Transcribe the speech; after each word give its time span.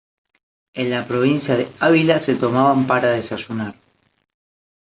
En 0.73 0.89
la 0.89 1.05
provincia 1.05 1.55
de 1.57 1.67
Ávila 1.79 2.17
se 2.19 2.33
tomaban 2.33 2.87
para 2.87 3.11
desayunar. 3.11 3.75